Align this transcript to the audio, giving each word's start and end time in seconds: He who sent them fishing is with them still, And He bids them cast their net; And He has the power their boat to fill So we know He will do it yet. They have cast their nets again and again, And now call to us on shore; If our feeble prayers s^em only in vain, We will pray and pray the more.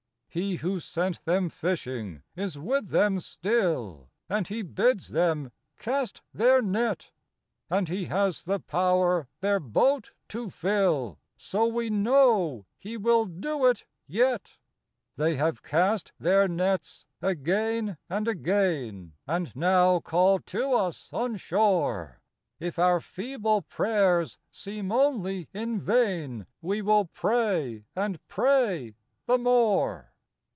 He 0.33 0.55
who 0.55 0.79
sent 0.79 1.25
them 1.25 1.49
fishing 1.49 2.23
is 2.37 2.57
with 2.57 2.87
them 2.87 3.19
still, 3.19 4.07
And 4.29 4.47
He 4.47 4.61
bids 4.61 5.09
them 5.09 5.51
cast 5.77 6.21
their 6.33 6.61
net; 6.61 7.11
And 7.69 7.89
He 7.89 8.05
has 8.05 8.45
the 8.45 8.61
power 8.61 9.27
their 9.41 9.59
boat 9.59 10.13
to 10.29 10.49
fill 10.49 11.19
So 11.35 11.67
we 11.67 11.89
know 11.89 12.65
He 12.79 12.95
will 12.95 13.25
do 13.25 13.65
it 13.65 13.83
yet. 14.07 14.55
They 15.17 15.35
have 15.35 15.61
cast 15.63 16.13
their 16.17 16.47
nets 16.47 17.03
again 17.21 17.97
and 18.09 18.25
again, 18.29 19.11
And 19.27 19.53
now 19.53 19.99
call 19.99 20.39
to 20.39 20.71
us 20.71 21.09
on 21.11 21.35
shore; 21.35 22.21
If 22.57 22.79
our 22.79 23.01
feeble 23.01 23.63
prayers 23.63 24.37
s^em 24.53 24.93
only 24.93 25.49
in 25.53 25.81
vain, 25.81 26.47
We 26.61 26.81
will 26.81 27.03
pray 27.03 27.83
and 27.97 28.25
pray 28.29 28.95
the 29.25 29.37
more. 29.37 30.07